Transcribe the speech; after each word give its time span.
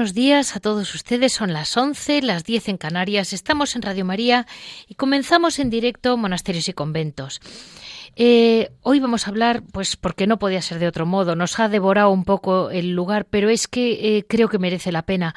Buenos 0.00 0.14
días 0.14 0.56
a 0.56 0.60
todos 0.60 0.94
ustedes. 0.94 1.34
Son 1.34 1.52
las 1.52 1.76
11, 1.76 2.22
las 2.22 2.42
10 2.44 2.70
en 2.70 2.78
Canarias. 2.78 3.34
Estamos 3.34 3.76
en 3.76 3.82
Radio 3.82 4.06
María 4.06 4.46
y 4.88 4.94
comenzamos 4.94 5.58
en 5.58 5.68
directo 5.68 6.16
Monasterios 6.16 6.70
y 6.70 6.72
Conventos. 6.72 7.42
Eh, 8.16 8.70
hoy 8.80 8.98
vamos 8.98 9.26
a 9.26 9.30
hablar, 9.30 9.62
pues 9.72 9.96
porque 9.96 10.26
no 10.26 10.38
podía 10.38 10.62
ser 10.62 10.78
de 10.78 10.88
otro 10.88 11.04
modo, 11.04 11.36
nos 11.36 11.60
ha 11.60 11.68
devorado 11.68 12.08
un 12.12 12.24
poco 12.24 12.70
el 12.70 12.92
lugar, 12.92 13.26
pero 13.26 13.50
es 13.50 13.68
que 13.68 14.16
eh, 14.16 14.24
creo 14.26 14.48
que 14.48 14.58
merece 14.58 14.90
la 14.90 15.02
pena 15.02 15.34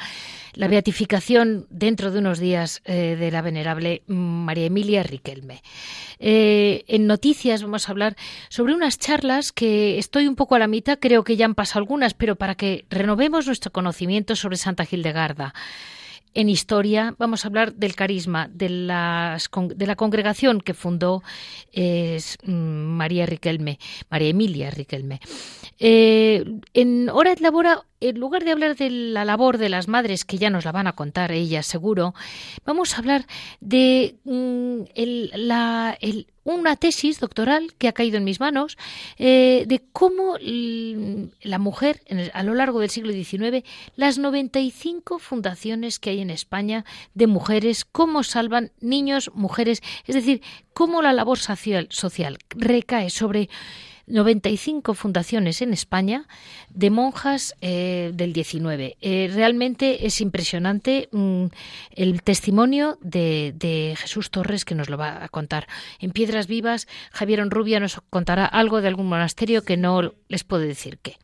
la 0.56 0.68
beatificación 0.68 1.68
dentro 1.70 2.12
de 2.12 2.20
unos 2.20 2.40
días 2.40 2.82
eh, 2.86 3.16
de 3.20 3.32
la 3.32 3.42
venerable 3.42 4.04
María 4.08 4.66
Emilia 4.66 5.04
Riquelme. 5.04 5.62
en 6.20 7.08
noticias 7.08 7.64
vamos 7.64 7.88
a 7.88 7.92
hablar 7.92 8.16
sobre 8.50 8.74
unas 8.74 8.98
charlas 8.98 9.52
que 9.52 9.98
estoy 9.98 10.28
un 10.28 10.36
poco 10.36 10.56
a 10.56 10.60
la 10.60 10.68
mitad, 10.68 11.00
creo 11.00 11.24
que 11.24 11.36
ya 11.36 11.46
han 11.46 11.56
pasado 11.56 11.80
algunas, 11.80 12.14
pero 12.14 12.36
para 12.36 12.56
que 12.56 12.86
renovemos 12.90 13.48
nuestro 13.48 13.72
conocimiento 13.72 14.36
sobre 14.36 14.58
Santa 14.58 14.86
Gildegarda 14.86 15.54
en 16.34 16.50
historia 16.50 17.16
vamos 17.18 17.46
a 17.46 17.48
hablar 17.48 17.74
del 17.74 17.96
carisma 17.96 18.48
de, 18.52 18.68
de 18.68 19.88
la 19.88 19.96
congregación 19.96 20.62
que 20.62 20.74
fundó 20.74 21.24
mm, 21.76 22.52
María 22.52 23.26
Riquelme, 23.26 23.80
María 24.10 24.30
Emilia 24.30 24.72
Riquelme. 24.72 25.20
Eh, 25.80 26.44
en 26.74 27.10
Hora 27.10 27.32
et 27.32 27.42
Labora, 27.42 27.84
en 28.10 28.20
lugar 28.20 28.44
de 28.44 28.52
hablar 28.52 28.76
de 28.76 28.90
la 28.90 29.24
labor 29.24 29.58
de 29.58 29.70
las 29.70 29.88
madres, 29.88 30.26
que 30.26 30.38
ya 30.38 30.50
nos 30.50 30.66
la 30.66 30.72
van 30.72 30.88
a 30.88 30.94
contar 30.94 31.32
ellas 31.32 31.66
seguro, 31.66 32.14
vamos 32.66 32.94
a 32.94 32.98
hablar 32.98 33.26
de 33.62 34.16
mm, 34.26 34.82
la, 35.36 35.98
una 36.44 36.76
tesis 36.76 37.20
doctoral 37.20 37.74
que 37.78 37.88
ha 37.88 37.94
caído 37.94 38.18
en 38.18 38.26
mis 38.26 38.40
manos 38.42 38.78
eh, 39.18 39.64
de 39.68 39.82
cómo 39.92 40.36
la 40.40 41.60
mujer 41.60 42.02
a 42.34 42.44
lo 42.44 42.54
largo 42.54 42.80
del 42.80 42.90
siglo 42.90 43.14
XIX, 43.14 43.66
las 43.96 44.18
95 44.18 45.20
fundaciones 45.20 46.00
que 46.00 46.10
hay 46.10 46.20
en 46.20 46.30
España 46.30 46.84
de 47.14 47.28
mujeres, 47.28 47.86
cómo 47.86 48.24
salvan 48.24 48.72
niños, 48.82 49.32
mujeres, 49.34 49.82
es 50.06 50.16
decir, 50.16 50.42
cómo 50.74 51.02
la 51.02 51.14
labor 51.14 51.40
social, 51.40 51.88
social 51.90 52.38
recae 52.50 53.10
sobre 53.10 53.50
95 54.08 54.94
fundaciones 54.94 55.62
en 55.62 55.74
España 55.74 56.28
de 56.70 56.90
monjas 56.90 57.56
eh, 57.62 58.12
del 58.14 58.34
19. 58.34 58.98
Eh, 59.02 59.32
realmente 59.34 60.06
es 60.06 60.20
impresionante 60.22 61.10
mm, 61.12 61.46
el 61.92 62.22
testimonio 62.22 62.98
de, 63.02 63.54
de, 63.56 63.96
Jesús 63.98 64.30
Torres 64.30 64.66
que 64.66 64.76
nos 64.76 64.90
lo 64.90 64.98
va 64.98 65.24
a 65.24 65.30
contar. 65.30 65.68
En 66.00 66.12
Piedras 66.12 66.48
Vivas, 66.48 66.88
Javier 67.12 67.42
Onrubia 67.42 67.80
nos 67.80 68.02
contará 68.10 68.46
algo 68.46 68.82
de 68.82 68.88
algún 68.90 69.08
monasterio 69.08 69.64
que 69.64 69.78
no 69.78 70.14
les 70.28 70.44
puedo 70.44 70.64
decir 70.64 71.00
qué. 71.02 71.18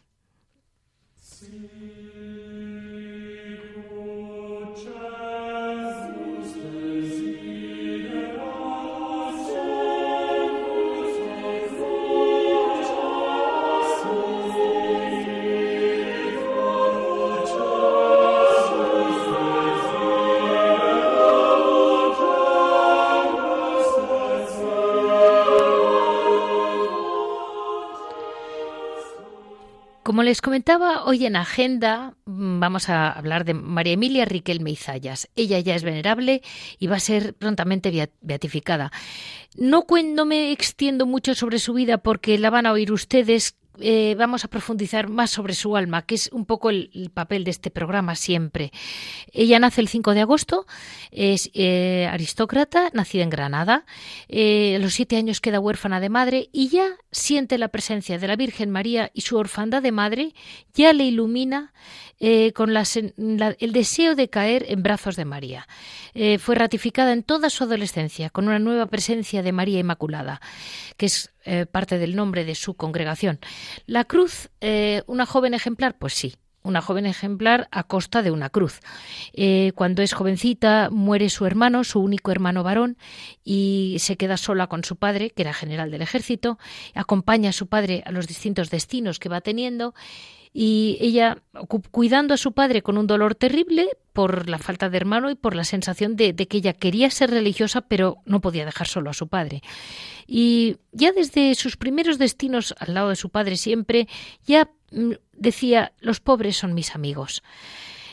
Les 30.29 30.41
comentaba, 30.41 31.05
hoy 31.05 31.25
en 31.25 31.35
agenda 31.35 32.13
mm, 32.25 32.59
vamos 32.59 32.87
a 32.87 33.09
hablar 33.09 33.45
de 33.45 33.55
María 33.55 33.93
Emilia 33.93 34.25
Riquelme 34.25 34.69
Izayas. 34.69 35.27
Ella 35.35 35.59
ya 35.59 35.73
es 35.73 35.81
venerable 35.81 36.43
y 36.77 36.85
va 36.85 36.97
a 36.97 36.99
ser 36.99 37.33
prontamente 37.33 38.11
beatificada. 38.21 38.91
No, 39.55 39.85
no 39.89 40.25
me 40.25 40.51
extiendo 40.51 41.07
mucho 41.07 41.33
sobre 41.33 41.57
su 41.57 41.73
vida 41.73 41.97
porque 41.97 42.37
la 42.37 42.51
van 42.51 42.67
a 42.67 42.73
oír 42.73 42.91
ustedes 42.91 43.55
eh, 43.81 44.15
vamos 44.17 44.45
a 44.45 44.47
profundizar 44.47 45.09
más 45.09 45.31
sobre 45.31 45.53
su 45.53 45.75
alma, 45.75 46.03
que 46.03 46.15
es 46.15 46.29
un 46.31 46.45
poco 46.45 46.69
el, 46.69 47.11
papel 47.13 47.43
de 47.43 47.51
este 47.51 47.71
programa 47.71 48.15
siempre. 48.15 48.71
Ella 49.31 49.59
nace 49.59 49.81
el 49.81 49.87
5 49.87 50.13
de 50.13 50.21
agosto, 50.21 50.65
es 51.11 51.49
eh, 51.53 52.07
aristócrata, 52.11 52.89
nacida 52.93 53.23
en 53.23 53.29
Granada. 53.29 53.85
Eh, 54.27 54.75
a 54.75 54.79
los 54.79 54.93
siete 54.93 55.17
años 55.17 55.41
queda 55.41 55.59
huérfana 55.59 55.99
de 55.99 56.09
madre 56.09 56.49
y 56.51 56.69
ya 56.69 56.87
siente 57.11 57.57
la 57.57 57.69
presencia 57.69 58.17
de 58.17 58.27
la 58.27 58.35
Virgen 58.35 58.69
María 58.69 59.11
y 59.13 59.21
su 59.21 59.37
orfandad 59.37 59.81
de 59.81 59.91
madre 59.91 60.33
ya 60.73 60.93
le 60.93 61.05
ilumina 61.05 61.73
con 62.53 62.75
el 62.75 63.71
deseo 63.71 64.13
de 64.13 64.29
caer 64.29 64.65
en 64.67 64.83
brazos 64.83 65.15
de 65.15 65.23
María. 65.23 65.69
fue 66.39 66.55
ratificada 66.55 67.13
en 67.13 67.23
toda 67.23 67.49
su 67.49 67.63
adolescencia 67.63 68.29
con 68.29 68.49
una 68.49 68.59
nueva 68.59 68.87
presencia 68.87 69.41
de 69.41 69.53
María 69.53 69.79
Inmaculada, 69.79 70.41
que 70.97 71.05
es 71.05 71.31
eh, 71.45 71.65
parte 71.65 71.97
del 71.97 72.15
nombre 72.15 72.45
de 72.45 72.55
su 72.55 72.73
congregación. 72.73 73.39
La 73.85 74.05
cruz, 74.05 74.49
eh, 74.61 75.03
una 75.07 75.25
joven 75.25 75.53
ejemplar, 75.53 75.97
pues 75.97 76.13
sí, 76.13 76.35
una 76.63 76.81
joven 76.81 77.05
ejemplar 77.05 77.67
a 77.71 77.83
costa 77.83 78.21
de 78.21 78.31
una 78.31 78.49
cruz. 78.49 78.79
Eh, 79.33 79.71
cuando 79.75 80.01
es 80.01 80.13
jovencita 80.13 80.89
muere 80.91 81.29
su 81.29 81.45
hermano, 81.45 81.83
su 81.83 81.99
único 81.99 82.31
hermano 82.31 82.63
varón, 82.63 82.97
y 83.43 83.97
se 83.99 84.17
queda 84.17 84.37
sola 84.37 84.67
con 84.67 84.83
su 84.83 84.97
padre, 84.97 85.29
que 85.29 85.43
era 85.43 85.53
general 85.53 85.91
del 85.91 86.01
ejército, 86.01 86.59
acompaña 86.93 87.51
a 87.51 87.53
su 87.53 87.67
padre 87.67 88.03
a 88.05 88.11
los 88.11 88.27
distintos 88.27 88.69
destinos 88.69 89.19
que 89.19 89.29
va 89.29 89.41
teniendo 89.41 89.93
y 90.61 90.97
ella 90.99 91.37
cuidando 91.89 92.33
a 92.33 92.37
su 92.37 92.51
padre 92.51 92.81
con 92.81 92.97
un 92.97 93.07
dolor 93.07 93.33
terrible 93.33 93.87
por 94.11 94.49
la 94.49 94.59
falta 94.59 94.89
de 94.89 94.97
hermano 94.97 95.31
y 95.31 95.35
por 95.35 95.55
la 95.55 95.63
sensación 95.63 96.17
de, 96.17 96.35
que 96.35 96.57
ella 96.57 96.73
quería 96.73 97.09
ser 97.11 97.31
religiosa 97.31 97.79
pero 97.79 98.17
no 98.25 98.41
podía 98.41 98.65
dejar 98.65 98.85
solo 98.85 99.09
a 99.09 99.13
su 99.13 99.29
padre. 99.29 99.61
Y 100.27 100.75
ya 100.91 101.13
desde 101.13 101.55
sus 101.55 101.77
primeros 101.77 102.17
destinos 102.17 102.75
al 102.77 102.93
lado 102.93 103.07
de 103.07 103.15
su 103.15 103.29
padre 103.29 103.55
siempre, 103.55 104.09
ya 104.45 104.69
mm, 104.91 105.13
decía, 105.31 105.93
los 106.01 106.19
pobres 106.19 106.57
son 106.57 106.73
mis 106.73 106.93
amigos. 106.93 107.41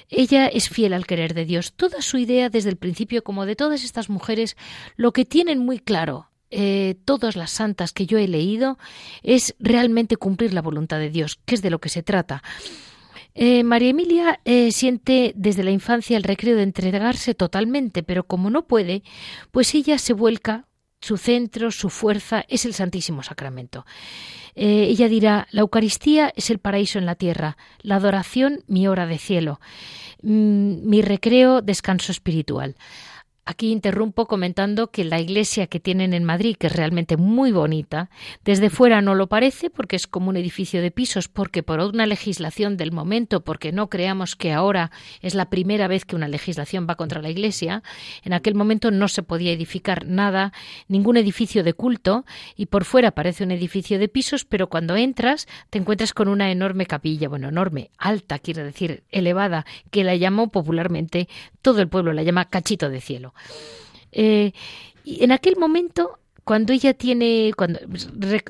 Ella 0.08 0.46
es 0.46 0.68
fiel 0.68 0.92
al 0.92 1.04
querer 1.04 1.34
de 1.34 1.46
Dios. 1.46 1.72
Toda 1.72 2.00
su 2.00 2.16
idea 2.16 2.48
desde 2.48 2.70
el 2.70 2.76
principio, 2.76 3.24
como 3.24 3.44
de 3.44 3.56
todas 3.56 3.82
estas 3.82 4.08
mujeres, 4.08 4.56
lo 4.94 5.12
que 5.12 5.24
tienen 5.24 5.58
muy 5.58 5.80
claro 5.80 6.28
eh, 6.50 6.94
todas 7.04 7.34
las 7.34 7.50
santas 7.50 7.92
que 7.92 8.06
yo 8.06 8.18
he 8.18 8.28
leído 8.28 8.78
es 9.22 9.56
realmente 9.58 10.16
cumplir 10.16 10.54
la 10.54 10.62
voluntad 10.62 10.98
de 10.98 11.10
Dios, 11.10 11.40
que 11.44 11.56
es 11.56 11.62
de 11.62 11.70
lo 11.70 11.80
que 11.80 11.88
se 11.88 12.02
trata. 12.02 12.42
Eh, 13.34 13.64
María 13.64 13.90
Emilia 13.90 14.40
eh, 14.44 14.70
siente 14.72 15.32
desde 15.36 15.64
la 15.64 15.70
infancia 15.70 16.16
el 16.16 16.22
recreo 16.22 16.56
de 16.56 16.62
entregarse 16.62 17.34
totalmente, 17.34 18.02
pero 18.02 18.26
como 18.26 18.48
no 18.48 18.66
puede, 18.66 19.02
pues 19.50 19.74
ella 19.74 19.98
se 19.98 20.12
vuelca, 20.12 20.66
su 21.00 21.18
centro, 21.18 21.70
su 21.70 21.90
fuerza 21.90 22.44
es 22.48 22.64
el 22.64 22.72
Santísimo 22.72 23.22
Sacramento. 23.22 23.84
ella 24.54 25.08
dirá, 25.08 25.46
la 25.50 25.60
Eucaristía 25.60 26.32
es 26.34 26.48
el 26.48 26.58
paraíso 26.58 26.98
en 26.98 27.04
la 27.04 27.14
tierra, 27.14 27.58
la 27.82 27.96
adoración 27.96 28.64
mi 28.66 28.88
hora 28.88 29.06
de 29.06 29.18
cielo, 29.18 29.60
mm, 30.22 30.88
mi 30.88 31.02
recreo, 31.02 31.60
descanso 31.60 32.12
espiritual. 32.12 32.76
Aquí 33.48 33.70
interrumpo 33.70 34.26
comentando 34.26 34.88
que 34.88 35.04
la 35.04 35.20
iglesia 35.20 35.68
que 35.68 35.78
tienen 35.78 36.14
en 36.14 36.24
Madrid, 36.24 36.56
que 36.58 36.66
es 36.66 36.74
realmente 36.74 37.16
muy 37.16 37.52
bonita, 37.52 38.10
desde 38.44 38.70
fuera 38.70 39.00
no 39.02 39.14
lo 39.14 39.28
parece 39.28 39.70
porque 39.70 39.94
es 39.94 40.08
como 40.08 40.30
un 40.30 40.36
edificio 40.36 40.82
de 40.82 40.90
pisos, 40.90 41.28
porque 41.28 41.62
por 41.62 41.78
una 41.78 42.06
legislación 42.06 42.76
del 42.76 42.90
momento, 42.90 43.44
porque 43.44 43.70
no 43.70 43.88
creamos 43.88 44.34
que 44.34 44.52
ahora 44.52 44.90
es 45.22 45.36
la 45.36 45.48
primera 45.48 45.86
vez 45.86 46.04
que 46.04 46.16
una 46.16 46.26
legislación 46.26 46.88
va 46.90 46.96
contra 46.96 47.22
la 47.22 47.30
iglesia, 47.30 47.84
en 48.24 48.32
aquel 48.32 48.56
momento 48.56 48.90
no 48.90 49.06
se 49.06 49.22
podía 49.22 49.52
edificar 49.52 50.06
nada, 50.06 50.52
ningún 50.88 51.16
edificio 51.16 51.62
de 51.62 51.72
culto, 51.72 52.24
y 52.56 52.66
por 52.66 52.84
fuera 52.84 53.12
parece 53.12 53.44
un 53.44 53.52
edificio 53.52 54.00
de 54.00 54.08
pisos, 54.08 54.44
pero 54.44 54.68
cuando 54.68 54.96
entras 54.96 55.46
te 55.70 55.78
encuentras 55.78 56.14
con 56.14 56.26
una 56.26 56.50
enorme 56.50 56.86
capilla, 56.86 57.28
bueno, 57.28 57.50
enorme, 57.50 57.90
alta, 57.96 58.40
quiere 58.40 58.64
decir, 58.64 59.04
elevada, 59.10 59.66
que 59.92 60.02
la 60.02 60.16
llamó 60.16 60.50
popularmente, 60.50 61.28
todo 61.62 61.80
el 61.80 61.88
pueblo 61.88 62.12
la 62.12 62.24
llama 62.24 62.46
cachito 62.46 62.90
de 62.90 63.00
cielo. 63.00 63.34
Eh, 64.12 64.52
y 65.04 65.24
en 65.24 65.32
aquel 65.32 65.56
momento 65.56 66.18
cuando 66.46 66.72
ella 66.72 66.94
tiene, 66.94 67.50
cuando 67.56 67.80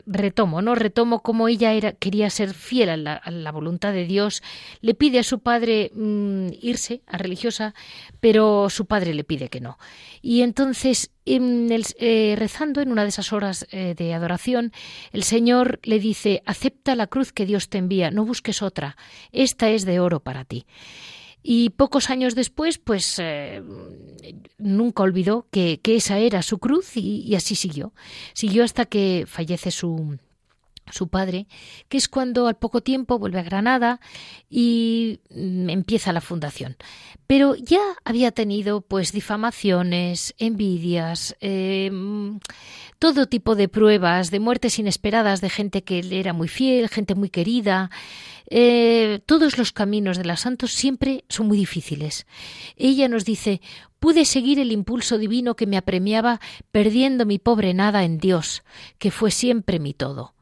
retomo, 0.04 0.60
¿no? 0.60 0.74
Retomo 0.74 1.22
cómo 1.22 1.48
ella 1.48 1.72
era, 1.72 1.92
quería 1.92 2.28
ser 2.28 2.52
fiel 2.52 2.90
a 2.90 3.30
la, 3.30 3.52
voluntad 3.52 3.94
de 3.94 4.04
Dios, 4.04 4.42
le 4.82 4.92
pide 4.92 5.18
a 5.18 5.22
su 5.22 5.38
padre 5.38 5.90
mm, 5.94 6.48
irse 6.60 7.00
a 7.06 7.16
religiosa, 7.16 7.74
pero 8.20 8.68
su 8.68 8.84
padre 8.84 9.14
le 9.14 9.24
pide 9.24 9.48
que 9.48 9.62
no. 9.62 9.78
Y 10.20 10.42
entonces, 10.42 11.10
en 11.24 11.68
eh, 11.98 12.34
rezando 12.36 12.82
en 12.82 12.92
una 12.92 13.02
de 13.02 13.08
esas 13.08 13.32
horas 13.32 13.66
eh, 13.70 13.94
de 13.96 14.12
adoración, 14.12 14.72
el 15.12 15.22
Señor 15.22 15.80
le 15.82 15.98
dice, 15.98 16.42
acepta 16.44 16.96
la 16.96 17.06
cruz 17.06 17.32
que 17.32 17.46
Dios 17.46 17.70
te 17.70 17.78
envía, 17.78 18.10
no 18.10 18.26
busques 18.26 18.60
otra, 18.60 18.98
esta 19.32 19.70
es 19.70 19.86
de 19.86 20.00
oro 20.00 20.20
para 20.20 20.44
ti. 20.44 20.66
Y 21.48 21.70
pocos 21.70 22.10
años 22.10 22.34
después, 22.34 22.78
pues 22.78 23.20
eh, 23.20 23.62
nunca 24.58 25.04
olvidó 25.04 25.46
que, 25.52 25.78
esa 25.84 26.18
era 26.18 26.42
su 26.42 26.58
cruz 26.58 26.96
y, 26.96 27.36
así 27.36 27.54
siguió. 27.54 27.92
Siguió 28.32 28.64
hasta 28.64 28.84
que 28.84 29.26
fallece 29.28 29.70
su, 29.70 30.18
su 30.90 31.08
padre, 31.08 31.46
que 31.88 31.96
es 31.96 32.08
cuando 32.08 32.46
al 32.46 32.56
poco 32.56 32.82
tiempo 32.82 33.18
vuelve 33.18 33.40
a 33.40 33.44
Granada 33.44 34.00
y 34.48 35.20
mm, 35.30 35.70
empieza 35.70 36.12
la 36.12 36.20
fundación. 36.20 36.76
Pero 37.26 37.56
ya 37.56 37.80
había 38.04 38.30
tenido 38.30 38.82
pues 38.82 39.12
difamaciones, 39.12 40.34
envidias, 40.38 41.36
eh, 41.40 41.90
todo 42.98 43.26
tipo 43.26 43.56
de 43.56 43.68
pruebas, 43.68 44.30
de 44.30 44.40
muertes 44.40 44.78
inesperadas 44.78 45.40
de 45.40 45.50
gente 45.50 45.82
que 45.82 46.02
le 46.02 46.20
era 46.20 46.32
muy 46.32 46.48
fiel, 46.48 46.88
gente 46.88 47.14
muy 47.14 47.28
querida. 47.28 47.90
Eh, 48.48 49.20
todos 49.26 49.58
los 49.58 49.72
caminos 49.72 50.18
de 50.18 50.24
los 50.24 50.40
santos 50.40 50.72
siempre 50.72 51.24
son 51.28 51.48
muy 51.48 51.58
difíciles. 51.58 52.26
Ella 52.76 53.08
nos 53.08 53.24
dice, 53.24 53.60
pude 53.98 54.24
seguir 54.24 54.60
el 54.60 54.70
impulso 54.70 55.18
divino 55.18 55.56
que 55.56 55.66
me 55.66 55.76
apremiaba 55.76 56.40
perdiendo 56.70 57.26
mi 57.26 57.38
pobre 57.38 57.74
nada 57.74 58.04
en 58.04 58.18
Dios, 58.18 58.62
que 58.98 59.10
fue 59.10 59.30
siempre 59.30 59.80
mi 59.80 59.94
todo. 59.94 60.35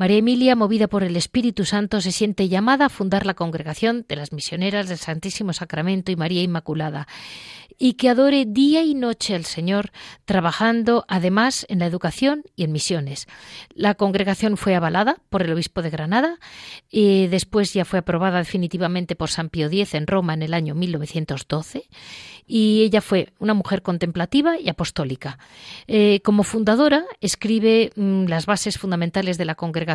María 0.00 0.16
Emilia, 0.16 0.56
movida 0.56 0.88
por 0.88 1.04
el 1.04 1.14
Espíritu 1.14 1.66
Santo, 1.66 2.00
se 2.00 2.10
siente 2.10 2.48
llamada 2.48 2.86
a 2.86 2.88
fundar 2.88 3.26
la 3.26 3.34
congregación 3.34 4.06
de 4.08 4.16
las 4.16 4.32
misioneras 4.32 4.88
del 4.88 4.96
Santísimo 4.96 5.52
Sacramento 5.52 6.10
y 6.10 6.16
María 6.16 6.42
Inmaculada 6.42 7.06
y 7.82 7.94
que 7.94 8.08
adore 8.08 8.44
día 8.46 8.82
y 8.82 8.94
noche 8.94 9.34
al 9.34 9.44
Señor, 9.44 9.90
trabajando 10.24 11.04
además 11.08 11.66
en 11.68 11.80
la 11.80 11.86
educación 11.86 12.44
y 12.56 12.64
en 12.64 12.72
misiones. 12.72 13.26
La 13.74 13.94
congregación 13.94 14.56
fue 14.56 14.74
avalada 14.74 15.16
por 15.28 15.42
el 15.42 15.52
obispo 15.52 15.80
de 15.82 15.90
Granada 15.90 16.38
y 16.90 17.26
después 17.26 17.72
ya 17.72 17.84
fue 17.84 17.98
aprobada 17.98 18.38
definitivamente 18.38 19.16
por 19.16 19.30
San 19.30 19.48
Pío 19.48 19.66
X 19.66 19.94
en 19.94 20.06
Roma 20.06 20.34
en 20.34 20.42
el 20.42 20.54
año 20.54 20.74
1912 20.74 21.88
y 22.46 22.82
ella 22.82 23.00
fue 23.00 23.32
una 23.38 23.54
mujer 23.54 23.80
contemplativa 23.80 24.58
y 24.58 24.68
apostólica. 24.68 25.38
Eh, 25.86 26.20
como 26.22 26.42
fundadora 26.42 27.04
escribe 27.20 27.92
mm, 27.96 28.24
las 28.24 28.44
bases 28.44 28.78
fundamentales 28.78 29.38
de 29.38 29.44
la 29.44 29.54
congregación. 29.54 29.89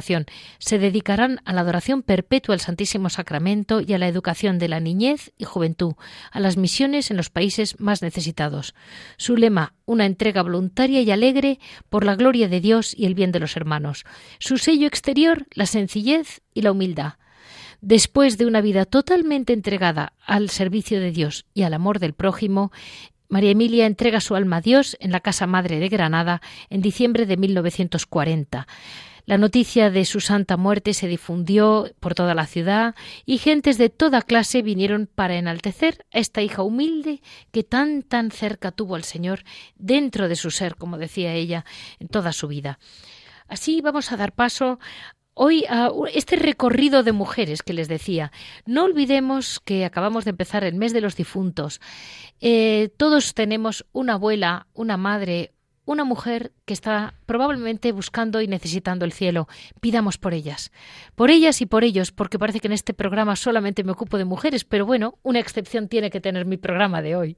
Se 0.60 0.80
dedicarán 0.80 1.40
a 1.46 1.54
la 1.54 1.62
adoración 1.62 2.02
perpetua 2.02 2.54
al 2.54 2.60
Santísimo 2.60 3.10
Sacramento 3.10 3.82
y 3.82 3.94
a 3.94 3.98
la 3.98 4.08
educación 4.08 4.60
de 4.60 4.68
la 4.68 4.80
niñez 4.80 5.32
y 5.38 5.46
juventud, 5.46 5.94
a 6.32 6.40
las 6.40 6.58
misiones 6.58 7.12
en 7.12 7.18
los 7.18 7.30
países 7.30 7.80
más 7.80 8.02
necesitados. 8.02 8.76
Su 9.18 9.38
lema, 9.38 9.74
una 9.86 10.06
entrega 10.06 10.42
voluntaria 10.42 11.02
y 11.02 11.12
alegre 11.12 11.60
por 11.90 12.06
la 12.06 12.16
gloria 12.16 12.48
de 12.48 12.62
Dios 12.62 12.94
y 12.98 13.06
el 13.06 13.16
bien 13.16 13.32
de 13.32 13.40
los 13.40 13.56
hermanos. 13.56 14.06
Su 14.40 14.58
sello 14.58 14.88
exterior, 14.88 15.46
la 15.52 15.66
sencillez 15.66 16.42
y 16.54 16.62
la 16.62 16.72
humildad. 16.72 17.14
Después 17.82 18.38
de 18.38 18.46
una 18.46 18.62
vida 18.62 18.86
totalmente 18.86 19.54
entregada 19.54 20.14
al 20.26 20.50
servicio 20.50 21.00
de 21.00 21.12
Dios 21.12 21.46
y 21.54 21.64
al 21.64 21.74
amor 21.74 22.00
del 22.00 22.14
prójimo, 22.14 22.72
María 23.28 23.52
Emilia 23.52 23.86
entrega 23.86 24.22
su 24.22 24.36
alma 24.36 24.58
a 24.58 24.62
Dios 24.62 24.98
en 25.00 25.12
la 25.12 25.20
Casa 25.20 25.48
Madre 25.48 25.80
de 25.80 25.90
Granada 25.90 26.42
en 26.70 26.82
diciembre 26.82 27.26
de 27.26 27.38
1940. 27.38 28.68
La 29.26 29.40
noticia 29.40 29.90
de 29.90 30.06
su 30.06 30.20
santa 30.20 30.56
muerte 30.56 30.94
se 30.94 31.08
difundió 31.08 31.92
por 32.00 32.14
toda 32.14 32.36
la 32.36 32.46
ciudad 32.46 32.94
y 33.26 33.40
gentes 33.40 33.80
de 33.80 33.90
toda 33.90 34.22
clase 34.22 34.62
vinieron 34.62 35.10
para 35.14 35.36
enaltecer 35.36 36.06
a 36.14 36.20
esta 36.20 36.44
hija 36.44 36.62
humilde 36.62 37.22
que 37.52 37.64
tan 37.64 38.04
tan 38.04 38.30
cerca 38.30 38.72
tuvo 38.72 38.96
al 38.96 39.04
Señor 39.04 39.44
dentro 39.76 40.28
de 40.28 40.36
su 40.36 40.52
ser, 40.52 40.76
como 40.76 41.00
decía 41.00 41.34
ella, 41.34 41.66
en 42.00 42.08
toda 42.08 42.34
su 42.34 42.48
vida. 42.48 42.78
Así 43.48 43.82
vamos 43.82 44.12
a 44.12 44.18
dar 44.18 44.32
paso 44.32 44.80
hoy 45.34 45.66
a 45.70 45.90
este 46.14 46.36
recorrido 46.36 47.02
de 47.02 47.12
mujeres 47.12 47.64
que 47.64 47.74
les 47.74 47.88
decía. 47.88 48.32
No 48.66 48.84
olvidemos 48.86 49.60
que 49.60 49.86
acabamos 49.86 50.24
de 50.24 50.32
empezar 50.32 50.64
el 50.64 50.76
mes 50.76 50.94
de 50.94 51.02
los 51.02 51.16
difuntos. 51.16 51.82
Eh, 52.42 52.90
todos 52.98 53.34
tenemos 53.34 53.86
una 53.92 54.14
abuela, 54.14 54.68
una 54.74 54.98
madre, 54.98 55.55
una 55.86 56.04
mujer 56.04 56.52
que 56.66 56.74
está 56.74 57.14
probablemente 57.26 57.92
buscando 57.92 58.42
y 58.42 58.48
necesitando 58.48 59.06
el 59.06 59.14
cielo. 59.14 59.48
Pidamos 59.80 60.18
por 60.18 60.34
ellas. 60.34 60.72
Por 61.16 61.30
ellas 61.30 61.62
y 61.62 61.66
por 61.66 61.84
ellos, 61.84 62.12
porque 62.12 62.40
parece 62.40 62.60
que 62.60 62.68
en 62.68 62.74
este 62.74 62.94
programa 62.94 63.36
solamente 63.36 63.84
me 63.84 63.92
ocupo 63.92 64.18
de 64.18 64.26
mujeres, 64.26 64.66
pero 64.66 64.86
bueno, 64.86 65.18
una 65.24 65.40
excepción 65.40 65.88
tiene 65.88 66.10
que 66.10 66.22
tener 66.22 66.46
mi 66.46 66.58
programa 66.58 67.02
de 67.02 67.16
hoy. 67.16 67.38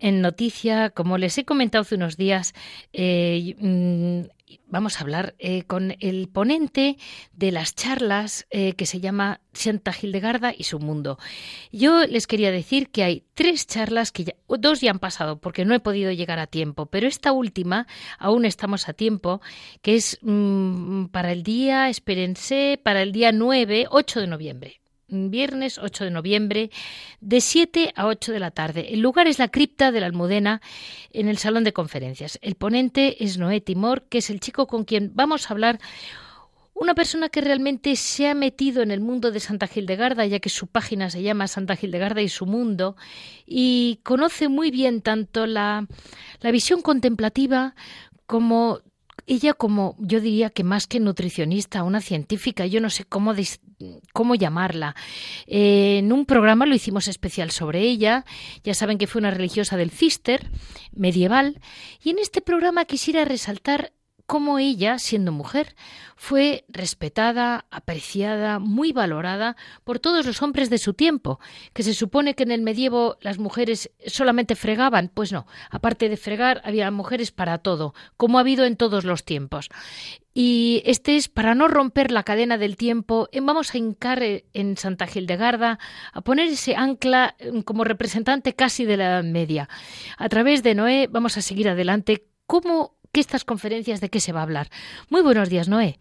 En 0.00 0.20
noticia, 0.20 0.90
como 0.90 1.18
les 1.18 1.38
he 1.38 1.44
comentado 1.44 1.82
hace 1.82 1.94
unos 1.94 2.16
días, 2.16 2.54
eh, 2.92 3.54
mm, 3.58 4.28
vamos 4.68 4.96
a 4.96 5.00
hablar 5.00 5.34
eh, 5.38 5.62
con 5.62 5.96
el 6.00 6.28
ponente 6.28 6.96
de 7.32 7.52
las 7.52 7.74
charlas 7.74 8.46
eh, 8.50 8.74
que 8.74 8.86
se 8.86 9.00
llama 9.00 9.40
Santa 9.52 9.92
Hildegarda 9.92 10.52
y 10.56 10.64
su 10.64 10.78
mundo. 10.78 11.18
Yo 11.72 12.06
les 12.06 12.26
quería 12.26 12.50
decir 12.50 12.90
que 12.90 13.04
hay 13.04 13.24
tres 13.34 13.66
charlas 13.66 14.12
que 14.12 14.24
ya, 14.24 14.34
dos 14.48 14.80
ya 14.80 14.90
han 14.90 14.98
pasado 14.98 15.38
porque 15.40 15.64
no 15.64 15.74
he 15.74 15.80
podido 15.80 16.12
llegar 16.12 16.38
a 16.38 16.46
tiempo, 16.46 16.86
pero 16.86 17.06
esta 17.06 17.32
última 17.32 17.86
aún 18.18 18.44
estamos 18.44 18.88
a 18.88 18.92
tiempo, 18.92 19.40
que 19.82 19.96
es 19.96 20.18
mm, 20.22 21.06
para 21.06 21.32
el 21.32 21.42
día, 21.42 21.88
espérense, 21.88 22.80
para 22.82 23.02
el 23.02 23.12
día 23.12 23.32
9, 23.32 23.86
8 23.90 24.20
de 24.20 24.26
noviembre 24.26 24.80
viernes 25.08 25.78
8 25.78 26.04
de 26.04 26.10
noviembre, 26.10 26.70
de 27.20 27.40
7 27.40 27.92
a 27.94 28.06
8 28.06 28.32
de 28.32 28.40
la 28.40 28.50
tarde. 28.50 28.92
El 28.92 29.00
lugar 29.00 29.26
es 29.26 29.38
la 29.38 29.48
cripta 29.48 29.92
de 29.92 30.00
la 30.00 30.06
Almudena 30.06 30.60
en 31.12 31.28
el 31.28 31.38
salón 31.38 31.64
de 31.64 31.72
conferencias. 31.72 32.38
El 32.42 32.54
ponente 32.54 33.22
es 33.24 33.38
Noé 33.38 33.60
Timor, 33.60 34.02
que 34.02 34.18
es 34.18 34.30
el 34.30 34.40
chico 34.40 34.66
con 34.66 34.84
quien 34.84 35.12
vamos 35.14 35.48
a 35.48 35.54
hablar. 35.54 35.78
Una 36.74 36.94
persona 36.94 37.30
que 37.30 37.40
realmente 37.40 37.96
se 37.96 38.28
ha 38.28 38.34
metido 38.34 38.82
en 38.82 38.90
el 38.90 39.00
mundo 39.00 39.30
de 39.30 39.40
Santa 39.40 39.66
Gildegarda, 39.66 40.26
ya 40.26 40.40
que 40.40 40.50
su 40.50 40.66
página 40.66 41.08
se 41.08 41.22
llama 41.22 41.48
Santa 41.48 41.74
Gildegarda 41.74 42.20
y 42.20 42.28
su 42.28 42.44
mundo, 42.44 42.96
y 43.46 44.00
conoce 44.02 44.48
muy 44.48 44.70
bien 44.70 45.00
tanto 45.00 45.46
la, 45.46 45.86
la 46.40 46.50
visión 46.50 46.82
contemplativa 46.82 47.74
como 48.26 48.82
ella 49.26 49.54
como 49.54 49.96
yo 49.98 50.20
diría 50.20 50.50
que 50.50 50.64
más 50.64 50.86
que 50.86 51.00
nutricionista, 51.00 51.82
una 51.82 52.00
científica, 52.00 52.66
yo 52.66 52.80
no 52.80 52.90
sé 52.90 53.04
cómo, 53.04 53.34
cómo 54.12 54.34
llamarla. 54.34 54.94
Eh, 55.46 55.98
en 55.98 56.12
un 56.12 56.26
programa 56.26 56.66
lo 56.66 56.74
hicimos 56.74 57.08
especial 57.08 57.50
sobre 57.50 57.80
ella, 57.80 58.24
ya 58.64 58.74
saben 58.74 58.98
que 58.98 59.06
fue 59.06 59.20
una 59.20 59.30
religiosa 59.30 59.76
del 59.76 59.90
Cister 59.90 60.50
medieval, 60.92 61.60
y 62.02 62.10
en 62.10 62.18
este 62.18 62.40
programa 62.40 62.84
quisiera 62.84 63.24
resaltar 63.24 63.92
cómo 64.26 64.58
ella, 64.58 64.98
siendo 64.98 65.32
mujer, 65.32 65.74
fue 66.16 66.64
respetada, 66.68 67.66
apreciada, 67.70 68.58
muy 68.58 68.92
valorada 68.92 69.56
por 69.84 69.98
todos 69.98 70.26
los 70.26 70.42
hombres 70.42 70.70
de 70.70 70.78
su 70.78 70.94
tiempo, 70.94 71.38
que 71.72 71.82
se 71.82 71.94
supone 71.94 72.34
que 72.34 72.42
en 72.42 72.50
el 72.50 72.62
medievo 72.62 73.16
las 73.20 73.38
mujeres 73.38 73.90
solamente 74.06 74.56
fregaban, 74.56 75.10
pues 75.12 75.32
no, 75.32 75.46
aparte 75.70 76.08
de 76.08 76.16
fregar 76.16 76.60
había 76.64 76.90
mujeres 76.90 77.32
para 77.32 77.58
todo, 77.58 77.94
como 78.16 78.38
ha 78.38 78.40
habido 78.40 78.64
en 78.64 78.76
todos 78.76 79.04
los 79.04 79.24
tiempos. 79.24 79.68
Y 80.38 80.82
este 80.84 81.16
es 81.16 81.28
para 81.28 81.54
no 81.54 81.66
romper 81.66 82.10
la 82.10 82.22
cadena 82.22 82.58
del 82.58 82.76
tiempo, 82.76 83.28
vamos 83.40 83.74
a 83.74 83.78
hincar 83.78 84.22
en 84.22 84.76
Santa 84.76 85.06
Gildegarda, 85.06 85.78
a 86.12 86.20
poner 86.20 86.48
ese 86.48 86.76
ancla 86.76 87.36
mm, 87.40 87.60
como 87.60 87.84
representante 87.84 88.54
casi 88.54 88.84
de 88.84 88.98
la 88.98 89.06
Edad 89.06 89.24
Media. 89.24 89.68
A 90.18 90.28
través 90.28 90.62
de 90.62 90.74
Noé 90.74 91.08
vamos 91.10 91.38
a 91.38 91.42
seguir 91.42 91.70
adelante. 91.70 92.26
¿Cómo 92.46 92.95
que 93.16 93.20
estas 93.20 93.46
conferencias 93.46 94.02
de 94.02 94.10
qué 94.10 94.20
se 94.20 94.34
va 94.34 94.40
a 94.40 94.42
hablar? 94.42 94.66
Muy 95.08 95.22
buenos 95.22 95.48
días, 95.48 95.70
Noé. 95.70 95.96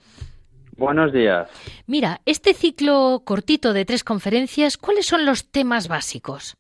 Buenos 0.76 1.14
días. 1.14 1.50
Mira, 1.88 2.20
este 2.26 2.54
ciclo 2.54 3.22
cortito 3.24 3.72
de 3.72 3.86
tres 3.86 4.04
conferencias, 4.04 4.76
¿cuáles 4.76 5.06
son 5.06 5.26
los 5.26 5.50
temas 5.50 5.88
básicos? 5.88 6.58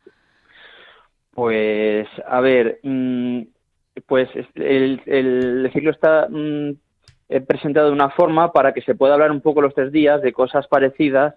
Pues, 1.31 2.07
a 2.25 2.39
ver, 2.39 2.79
mm, 2.83 3.41
pues 4.07 4.29
el, 4.55 5.69
ciclo 5.73 5.91
está 5.91 6.29
mm, 6.29 6.71
presentado 7.45 7.87
de 7.87 7.93
una 7.93 8.11
forma 8.11 8.53
para 8.53 8.73
que 8.73 8.81
se 8.83 8.95
pueda 8.95 9.15
hablar 9.15 9.31
un 9.31 9.41
poco 9.41 9.61
los 9.61 9.75
tres 9.75 9.91
días 9.91 10.21
de 10.21 10.31
cosas 10.31 10.67
parecidas. 10.67 11.35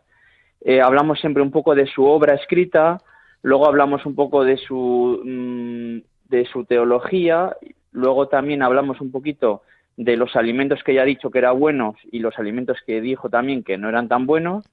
Eh, 0.61 0.81
hablamos 0.81 1.19
siempre 1.19 1.43
un 1.43 1.51
poco 1.51 1.75
de 1.75 1.89
su 1.89 2.05
obra 2.05 2.37
escrita, 2.37 2.99
luego 3.43 3.67
hablamos 3.67 4.07
un 4.07 4.15
poco 4.15 4.45
de 4.45 4.59
su, 4.59 5.21
mm, 5.25 6.29
de 6.29 6.45
su 6.53 6.65
teología, 6.67 7.57
luego 7.93 8.29
también 8.29 8.63
hablamos 8.63 9.01
un 9.01 9.11
poquito 9.11 9.63
de 9.97 10.17
los 10.17 10.37
alimentos 10.37 10.83
que 10.85 10.93
ella 10.93 11.03
ha 11.03 11.07
dicho 11.07 11.31
que 11.31 11.39
eran 11.39 11.59
buenos 11.59 11.97
y 12.11 12.21
los 12.21 12.39
alimentos 12.39 12.79
que 12.87 13.01
dijo 13.01 13.29
también 13.29 13.65
que 13.65 13.77
no 13.77 13.89
eran 13.89 14.09
tan 14.09 14.27
buenos. 14.27 14.65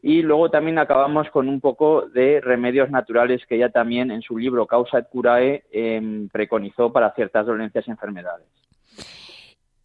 Y 0.00 0.22
luego 0.22 0.50
también 0.50 0.78
acabamos 0.78 1.28
con 1.30 1.48
un 1.48 1.60
poco 1.60 2.02
de 2.08 2.40
remedios 2.40 2.90
naturales 2.90 3.44
que 3.46 3.56
ella 3.56 3.70
también 3.70 4.10
en 4.10 4.22
su 4.22 4.38
libro 4.38 4.66
Causa 4.66 4.98
et 4.98 5.08
Curae 5.08 5.64
em, 5.72 6.28
preconizó 6.28 6.92
para 6.92 7.12
ciertas 7.14 7.46
dolencias 7.46 7.88
y 7.88 7.90
enfermedades. 7.90 8.46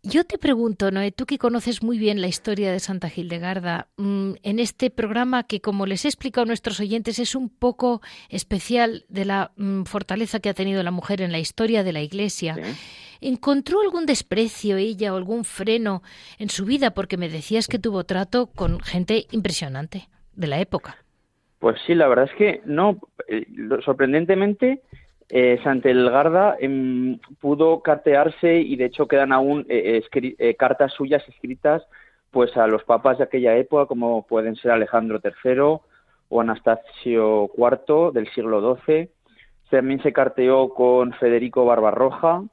Yo 0.05 0.25
te 0.25 0.37
pregunto, 0.37 0.91
Noé, 0.91 1.13
tú 1.13 1.25
que 1.25 1.37
conoces 1.37 1.81
muy 1.81 1.97
bien 1.97 2.19
la 2.19 2.27
historia 2.27 2.73
de 2.73 2.79
Santa 2.81 3.07
Gildegarda, 3.07 3.87
mm, 3.95 4.33
en 4.43 4.59
este 4.59 4.89
programa 4.89 5.43
que, 5.43 5.61
como 5.61 5.85
les 5.85 6.03
he 6.03 6.09
explicado 6.09 6.43
a 6.43 6.45
nuestros 6.45 6.81
oyentes, 6.81 7.19
es 7.19 7.35
un 7.35 7.47
poco 7.47 8.01
especial 8.27 9.05
de 9.07 9.23
la 9.23 9.51
mm, 9.55 9.83
fortaleza 9.83 10.41
que 10.41 10.49
ha 10.49 10.53
tenido 10.53 10.83
la 10.83 10.91
mujer 10.91 11.21
en 11.21 11.31
la 11.31 11.39
historia 11.39 11.85
de 11.85 11.93
la 11.93 12.01
Iglesia, 12.01 12.57
¿encontró 13.21 13.79
algún 13.79 14.05
desprecio 14.05 14.75
ella 14.75 15.13
o 15.13 15.17
algún 15.17 15.45
freno 15.45 16.03
en 16.37 16.49
su 16.49 16.65
vida? 16.65 16.91
Porque 16.91 17.15
me 17.15 17.29
decías 17.29 17.69
que 17.69 17.79
tuvo 17.79 18.03
trato 18.03 18.47
con 18.47 18.81
gente 18.81 19.27
impresionante 19.31 20.09
de 20.35 20.47
la 20.47 20.59
época. 20.59 20.97
Pues 21.59 21.77
sí, 21.87 21.95
la 21.95 22.09
verdad 22.09 22.25
es 22.29 22.37
que 22.37 22.61
no, 22.65 22.99
eh, 23.29 23.45
sorprendentemente 23.85 24.81
eh, 25.35 25.59
Santelgarda 25.63 26.57
em, 26.59 27.17
pudo 27.41 27.81
cartearse 27.81 28.59
y 28.59 28.75
de 28.75 28.85
hecho 28.85 29.07
quedan 29.07 29.33
aún 29.33 29.65
eh, 29.67 30.03
eh, 30.13 30.55
cartas 30.55 30.93
suyas 30.93 31.27
escritas 31.27 31.81
pues 32.29 32.55
a 32.55 32.67
los 32.67 32.83
papas 32.83 33.17
de 33.17 33.23
aquella 33.23 33.55
época 33.57 33.87
como 33.87 34.27
pueden 34.27 34.55
ser 34.55 34.69
Alejandro 34.69 35.19
III 35.23 35.79
o 36.29 36.39
Anastasio 36.39 37.49
IV 37.57 38.11
del 38.13 38.31
siglo 38.31 38.77
XII. 38.85 39.09
También 39.71 40.03
se 40.03 40.13
carteó 40.13 40.69
con 40.69 41.13
Federico 41.13 41.65
Barbarroja, 41.65 42.43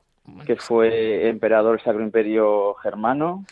que 0.47 0.57
fue 0.57 1.29
emperador 1.29 1.77
del 1.77 1.85
Sacro 1.85 2.03
Imperio 2.03 2.77
Germano, 2.77 3.45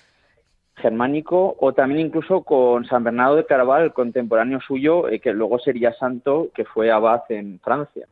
germánico, 0.76 1.54
o 1.61 1.75
también 1.75 2.06
incluso 2.06 2.44
con 2.44 2.87
San 2.87 3.04
Bernardo 3.04 3.37
de 3.37 3.44
Carval, 3.44 3.92
contemporáneo 3.92 4.61
suyo, 4.62 5.04
que 5.23 5.35
luego 5.35 5.58
sería 5.58 5.92
santo, 5.92 6.49
que 6.54 6.64
fue 6.64 6.90
abad 6.90 7.25
en 7.28 7.61
Francia. 7.61 8.08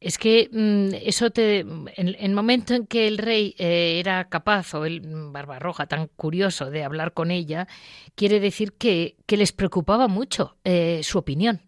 Es 0.00 0.18
que 0.18 0.48
mm, 0.52 0.94
eso 1.06 1.30
te. 1.30 1.60
En 1.60 2.14
el 2.18 2.32
momento 2.34 2.74
en 2.74 2.86
que 2.86 3.08
el 3.08 3.18
rey 3.18 3.54
eh, 3.58 3.98
era 3.98 4.24
capaz, 4.28 4.74
o 4.74 4.84
el 4.84 5.00
Barbarroja, 5.32 5.86
tan 5.86 6.08
curioso 6.16 6.70
de 6.70 6.84
hablar 6.84 7.12
con 7.12 7.30
ella, 7.30 7.66
quiere 8.14 8.38
decir 8.38 8.72
que, 8.78 9.14
que 9.26 9.38
les 9.38 9.52
preocupaba 9.52 10.06
mucho 10.06 10.56
eh, 10.64 11.00
su 11.02 11.18
opinión. 11.18 11.60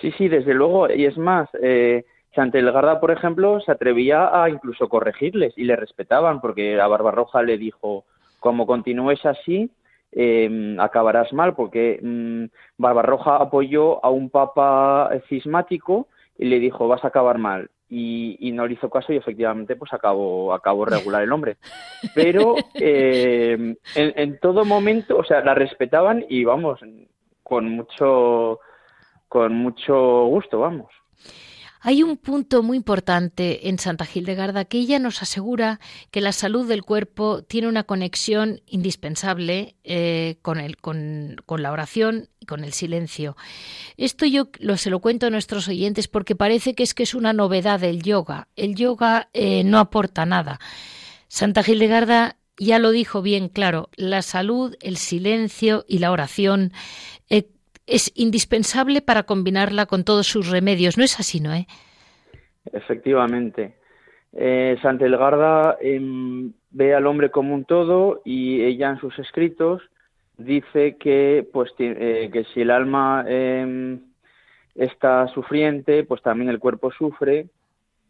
Sí, 0.00 0.12
sí, 0.16 0.28
desde 0.28 0.54
luego. 0.54 0.90
Y 0.90 1.04
es 1.04 1.18
más, 1.18 1.48
eh, 1.62 2.04
Santelgarda, 2.34 3.00
por 3.00 3.10
ejemplo, 3.10 3.60
se 3.60 3.72
atrevía 3.72 4.42
a 4.42 4.48
incluso 4.48 4.88
corregirles 4.88 5.52
y 5.58 5.64
le 5.64 5.76
respetaban, 5.76 6.40
porque 6.40 6.80
a 6.80 6.86
Barbarroja 6.86 7.42
le 7.42 7.58
dijo: 7.58 8.06
como 8.38 8.66
continúes 8.66 9.26
así, 9.26 9.70
em, 10.12 10.80
acabarás 10.80 11.34
mal, 11.34 11.54
porque 11.54 12.00
mm, 12.02 12.44
Barbarroja 12.78 13.36
apoyó 13.36 14.02
a 14.02 14.08
un 14.08 14.30
papa 14.30 15.10
cismático 15.28 16.08
y 16.40 16.46
le 16.46 16.58
dijo, 16.58 16.88
vas 16.88 17.04
a 17.04 17.08
acabar 17.08 17.36
mal. 17.36 17.70
Y, 17.90 18.50
no 18.54 18.66
le 18.66 18.74
hizo 18.74 18.88
caso 18.88 19.12
y 19.12 19.16
efectivamente 19.16 19.76
pues 19.76 19.92
acabó, 19.92 20.54
acabó 20.54 20.86
regular 20.86 21.22
el 21.22 21.32
hombre. 21.32 21.58
Pero 22.14 22.54
eh, 22.74 23.76
en, 23.94 24.40
todo 24.40 24.64
momento, 24.64 25.18
o 25.18 25.24
sea, 25.24 25.42
la 25.42 25.54
respetaban 25.54 26.24
y 26.28 26.44
vamos, 26.44 26.80
con 27.42 27.68
mucho, 27.68 28.60
con 29.28 29.52
mucho 29.54 30.24
gusto, 30.26 30.60
vamos. 30.60 30.90
Hay 31.82 32.02
un 32.02 32.18
punto 32.18 32.62
muy 32.62 32.76
importante 32.76 33.68
en 33.68 33.78
Santa 33.78 34.04
Gildegarda 34.04 34.66
que 34.66 34.78
ella 34.78 34.98
nos 34.98 35.22
asegura 35.22 35.80
que 36.10 36.20
la 36.20 36.32
salud 36.32 36.68
del 36.68 36.82
cuerpo 36.82 37.42
tiene 37.42 37.68
una 37.68 37.84
conexión 37.84 38.60
indispensable 38.66 39.76
eh, 39.84 40.36
con, 40.42 40.58
la 41.62 41.72
oración 41.72 42.28
y 42.38 42.44
con 42.44 42.64
el 42.64 42.74
silencio. 42.74 43.34
Esto 43.96 44.26
yo 44.26 44.50
lo, 44.58 44.76
se 44.76 44.90
lo 44.90 45.00
cuento 45.00 45.26
a 45.26 45.30
nuestros 45.30 45.68
oyentes 45.68 46.06
porque 46.06 46.36
parece 46.36 46.74
que 46.74 46.82
es 46.82 46.92
que 46.92 47.04
es 47.04 47.14
una 47.14 47.32
novedad 47.32 47.80
del 47.80 48.02
yoga. 48.02 48.48
El 48.56 48.74
yoga 48.74 49.30
eh, 49.32 49.64
no 49.64 49.78
aporta 49.78 50.26
nada. 50.26 50.60
Santa 51.28 51.62
Gildegarda 51.62 52.36
ya 52.58 52.78
lo 52.78 52.90
dijo 52.90 53.22
bien 53.22 53.48
claro, 53.48 53.88
la 53.96 54.20
salud, 54.20 54.76
el 54.80 54.98
silencio 54.98 55.86
y 55.88 55.98
la 55.98 56.12
oración 56.12 56.74
eh, 57.30 57.48
es 57.90 58.12
indispensable 58.14 59.02
para 59.02 59.24
combinarla 59.24 59.86
con 59.86 60.04
todos 60.04 60.26
sus 60.26 60.50
remedios. 60.50 60.96
¿No 60.96 61.04
es 61.04 61.18
así, 61.18 61.40
no? 61.40 61.50
Efectivamente. 62.72 63.74
Eh, 64.32 64.78
Santelgarda 64.80 65.76
em, 65.80 66.52
ve 66.70 66.94
al 66.94 67.06
hombre 67.06 67.30
como 67.30 67.54
un 67.54 67.64
todo 67.64 68.22
y 68.24 68.62
ella 68.62 68.90
en 68.90 69.00
sus 69.00 69.18
escritos 69.18 69.82
dice 70.38 70.96
que, 70.98 71.46
pues, 71.52 71.70
eh, 71.78 72.30
que 72.32 72.44
si 72.44 72.60
el 72.62 72.70
alma 72.70 73.24
em, 73.26 74.00
está 74.74 75.26
sufriente, 75.28 76.04
pues 76.04 76.22
también 76.22 76.48
el 76.48 76.58
cuerpo 76.58 76.90
sufre 76.92 77.48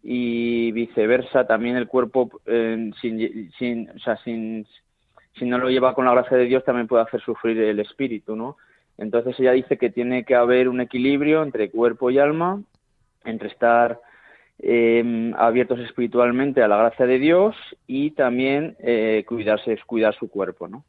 y 0.02 0.70
viceversa, 0.72 1.46
también 1.46 1.76
el 1.76 1.88
cuerpo, 1.88 2.30
em, 2.46 2.92
sin, 3.00 3.50
sin, 3.58 3.90
o 3.90 3.98
sea, 3.98 4.16
sin, 4.18 4.66
si 5.38 5.44
no 5.44 5.58
lo 5.58 5.70
lleva 5.70 5.94
con 5.94 6.04
la 6.04 6.12
gracia 6.12 6.36
de 6.36 6.44
Dios, 6.44 6.64
también 6.64 6.86
puede 6.86 7.02
hacer 7.02 7.20
sufrir 7.22 7.58
el 7.60 7.80
espíritu, 7.80 8.36
¿no? 8.36 8.56
Entonces 9.00 9.34
ella 9.40 9.52
dice 9.52 9.78
que 9.78 9.88
tiene 9.88 10.24
que 10.24 10.34
haber 10.34 10.68
un 10.68 10.82
equilibrio 10.82 11.42
entre 11.42 11.70
cuerpo 11.70 12.10
y 12.10 12.18
alma, 12.18 12.62
entre 13.24 13.48
estar 13.48 13.98
eh, 14.58 15.32
abiertos 15.38 15.80
espiritualmente 15.80 16.62
a 16.62 16.68
la 16.68 16.76
gracia 16.76 17.06
de 17.06 17.18
Dios 17.18 17.56
y 17.86 18.10
también 18.10 18.76
eh, 18.78 19.24
cuidarse, 19.26 19.78
cuidar 19.86 20.14
su 20.14 20.28
cuerpo, 20.28 20.68
¿no? 20.68 20.84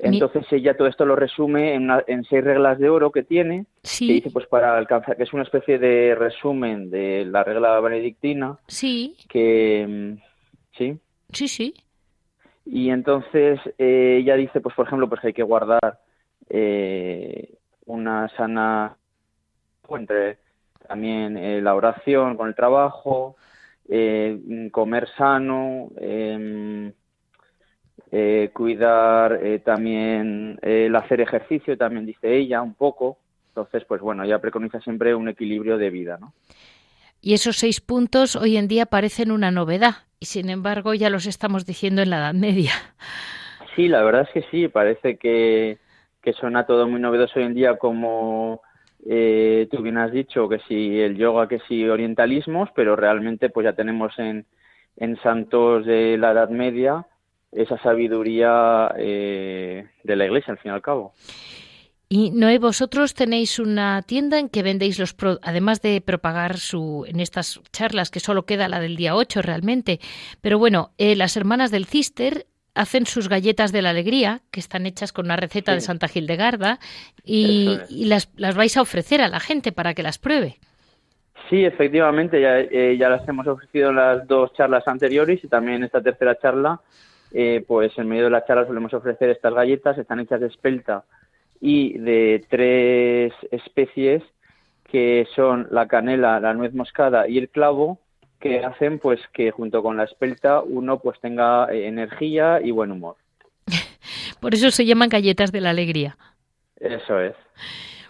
Entonces 0.00 0.44
ella 0.52 0.76
todo 0.76 0.88
esto 0.88 1.04
lo 1.04 1.16
resume 1.16 1.74
en, 1.74 2.24
seis 2.24 2.44
reglas 2.44 2.78
de 2.78 2.88
oro 2.88 3.10
que 3.10 3.24
tiene, 3.24 3.66
que 3.82 4.04
dice 4.04 4.30
pues 4.30 4.46
para 4.46 4.76
alcanzar, 4.76 5.16
que 5.16 5.24
es 5.24 5.32
una 5.32 5.42
especie 5.42 5.78
de 5.78 6.14
resumen 6.16 6.88
de 6.90 7.24
la 7.24 7.42
regla 7.42 7.80
benedictina. 7.80 8.58
Sí. 8.68 9.16
Que 9.28 9.86
mm, 9.88 10.76
sí. 10.76 10.98
Sí, 11.32 11.48
sí. 11.48 11.74
Y 12.64 12.90
entonces 12.90 13.58
eh, 13.78 14.18
ella 14.20 14.36
dice 14.36 14.60
pues 14.60 14.74
por 14.76 14.86
ejemplo 14.86 15.08
pues 15.08 15.20
que 15.20 15.28
hay 15.28 15.32
que 15.32 15.42
guardar 15.42 15.98
eh, 16.48 17.54
una 17.86 18.28
sana 18.36 18.96
entre 19.90 20.38
también 20.86 21.36
eh, 21.36 21.60
la 21.60 21.74
oración 21.74 22.36
con 22.36 22.48
el 22.48 22.54
trabajo, 22.54 23.36
eh, 23.88 24.68
comer 24.72 25.08
sano, 25.16 25.90
em, 26.00 26.92
eh, 28.10 28.50
cuidar 28.54 29.38
también 29.64 30.58
el 30.62 30.96
hacer 30.96 31.20
ejercicio, 31.20 31.76
también 31.76 32.06
dice 32.06 32.34
ella 32.36 32.62
un 32.62 32.74
poco. 32.74 33.18
Entonces, 33.48 33.84
pues 33.86 34.00
bueno, 34.00 34.24
ella 34.24 34.40
preconiza 34.40 34.80
siempre 34.80 35.14
un 35.14 35.28
equilibrio 35.28 35.78
de 35.78 35.90
vida, 35.90 36.16
¿no? 36.18 36.32
Y 37.20 37.34
esos 37.34 37.56
seis 37.56 37.80
puntos 37.80 38.36
hoy 38.36 38.56
en 38.56 38.68
día 38.68 38.86
parecen 38.86 39.32
una 39.32 39.50
novedad 39.50 40.06
y 40.20 40.26
sin 40.26 40.50
embargo 40.50 40.94
ya 40.94 41.10
los 41.10 41.26
estamos 41.26 41.66
diciendo 41.66 42.00
en 42.00 42.10
la 42.10 42.18
Edad 42.18 42.34
Media. 42.34 42.72
Sí, 43.74 43.88
la 43.88 44.02
verdad 44.02 44.22
es 44.22 44.30
que 44.30 44.50
sí, 44.50 44.68
parece 44.68 45.18
que, 45.18 45.78
que 46.22 46.32
suena 46.32 46.66
todo 46.66 46.88
muy 46.88 47.00
novedoso 47.00 47.38
hoy 47.38 47.46
en 47.46 47.54
día 47.54 47.78
como 47.78 48.60
eh, 49.06 49.68
tú 49.70 49.82
bien 49.82 49.98
has 49.98 50.12
dicho 50.12 50.48
que 50.48 50.58
si 50.68 51.00
el 51.00 51.16
yoga, 51.16 51.48
que 51.48 51.60
si 51.68 51.88
orientalismos, 51.88 52.70
pero 52.74 52.96
realmente 52.96 53.50
pues 53.50 53.64
ya 53.64 53.72
tenemos 53.72 54.18
en, 54.18 54.46
en 54.96 55.16
santos 55.22 55.86
de 55.86 56.16
la 56.18 56.32
Edad 56.32 56.50
Media 56.50 57.06
esa 57.52 57.78
sabiduría 57.78 58.92
eh, 58.98 59.86
de 60.02 60.16
la 60.16 60.26
Iglesia, 60.26 60.52
al 60.52 60.58
fin 60.58 60.70
y 60.70 60.74
al 60.74 60.82
cabo. 60.82 61.14
Y 62.10 62.30
Noé, 62.30 62.58
vosotros 62.58 63.12
tenéis 63.12 63.58
una 63.58 64.00
tienda 64.02 64.38
en 64.38 64.48
que 64.48 64.62
vendéis 64.62 64.98
los, 64.98 65.14
además 65.42 65.82
de 65.82 66.00
propagar 66.00 66.56
su, 66.56 67.04
en 67.06 67.20
estas 67.20 67.60
charlas, 67.70 68.10
que 68.10 68.20
solo 68.20 68.46
queda 68.46 68.68
la 68.68 68.80
del 68.80 68.96
día 68.96 69.14
8 69.14 69.42
realmente, 69.42 70.00
pero 70.40 70.58
bueno, 70.58 70.92
eh, 70.96 71.16
las 71.16 71.36
hermanas 71.36 71.70
del 71.70 71.84
Cister 71.84 72.46
hacen 72.78 73.06
sus 73.06 73.28
galletas 73.28 73.72
de 73.72 73.82
la 73.82 73.90
alegría, 73.90 74.40
que 74.52 74.60
están 74.60 74.86
hechas 74.86 75.12
con 75.12 75.26
una 75.26 75.36
receta 75.36 75.74
de 75.74 75.80
Santa 75.80 76.06
Gildegarda, 76.06 76.78
y, 77.24 77.76
y 77.88 78.04
las, 78.04 78.30
las, 78.36 78.54
vais 78.54 78.76
a 78.76 78.82
ofrecer 78.82 79.20
a 79.20 79.28
la 79.28 79.40
gente 79.40 79.72
para 79.72 79.94
que 79.94 80.04
las 80.04 80.18
pruebe. 80.18 80.58
Sí, 81.50 81.64
efectivamente, 81.64 82.40
ya, 82.40 82.60
eh, 82.60 82.96
ya 82.96 83.08
las 83.08 83.28
hemos 83.28 83.48
ofrecido 83.48 83.90
en 83.90 83.96
las 83.96 84.28
dos 84.28 84.52
charlas 84.54 84.86
anteriores 84.86 85.42
y 85.42 85.48
también 85.48 85.82
esta 85.82 86.00
tercera 86.00 86.38
charla, 86.38 86.80
eh, 87.32 87.64
pues 87.66 87.98
en 87.98 88.08
medio 88.08 88.24
de 88.24 88.30
la 88.30 88.44
charla 88.44 88.64
solemos 88.64 88.94
ofrecer 88.94 89.30
estas 89.30 89.54
galletas, 89.54 89.98
están 89.98 90.20
hechas 90.20 90.40
de 90.40 90.46
espelta 90.46 91.02
y 91.60 91.98
de 91.98 92.44
tres 92.48 93.32
especies 93.50 94.22
que 94.84 95.26
son 95.34 95.66
la 95.72 95.88
canela, 95.88 96.38
la 96.38 96.54
nuez 96.54 96.74
moscada 96.74 97.28
y 97.28 97.38
el 97.38 97.48
clavo, 97.48 97.98
que 98.40 98.64
hacen 98.64 98.98
pues 98.98 99.20
que 99.32 99.50
junto 99.50 99.82
con 99.82 99.96
la 99.96 100.04
espelta 100.04 100.60
uno 100.60 100.98
pues 100.98 101.18
tenga 101.20 101.66
eh, 101.72 101.86
energía 101.86 102.60
y 102.62 102.70
buen 102.70 102.92
humor. 102.92 103.16
Por 104.40 104.54
eso 104.54 104.70
se 104.70 104.86
llaman 104.86 105.08
galletas 105.08 105.52
de 105.52 105.60
la 105.60 105.70
alegría. 105.70 106.16
Eso 106.76 107.20
es. 107.20 107.34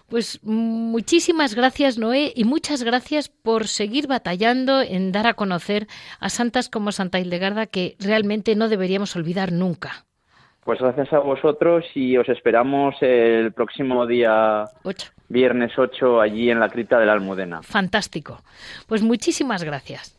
Pues 0.09 0.39
muchísimas 0.43 1.53
gracias 1.53 1.99
Noé 1.99 2.33
y 2.35 2.43
muchas 2.43 2.83
gracias 2.83 3.29
por 3.29 3.67
seguir 3.67 4.07
batallando 4.07 4.81
en 4.81 5.11
dar 5.11 5.27
a 5.27 5.35
conocer 5.35 5.85
a 6.19 6.29
santas 6.29 6.67
como 6.67 6.91
Santa 6.91 7.19
Hildegarda 7.19 7.67
que 7.67 7.95
realmente 7.99 8.55
no 8.55 8.69
deberíamos 8.69 9.15
olvidar 9.15 9.51
nunca. 9.51 10.05
Pues 10.63 10.79
gracias 10.79 11.13
a 11.13 11.19
vosotros 11.19 11.85
y 11.93 12.17
os 12.17 12.27
esperamos 12.27 12.95
el 13.01 13.53
próximo 13.53 14.07
día 14.07 14.65
viernes 15.27 15.71
8 15.77 16.19
allí 16.21 16.49
en 16.49 16.59
la 16.59 16.69
cripta 16.69 16.99
de 16.99 17.05
la 17.05 17.13
Almudena. 17.13 17.61
Fantástico. 17.61 18.41
Pues 18.87 19.01
muchísimas 19.03 19.63
gracias. 19.63 20.18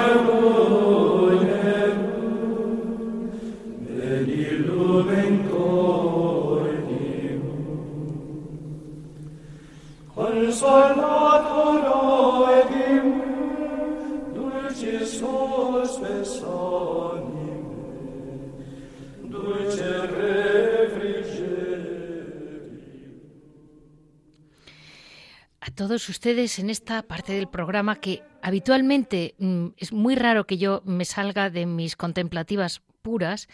todos 25.91 26.07
ustedes 26.07 26.57
en 26.57 26.69
esta 26.69 27.01
parte 27.01 27.33
del 27.33 27.49
programa 27.49 27.97
que 27.97 28.23
habitualmente 28.41 29.35
mm, 29.39 29.65
es 29.75 29.91
muy 29.91 30.15
raro 30.15 30.47
que 30.47 30.57
yo 30.57 30.81
me 30.85 31.03
salga 31.03 31.49
de 31.49 31.65
mis 31.65 31.97
contemplativas 31.97 32.81
puras, 33.01 33.49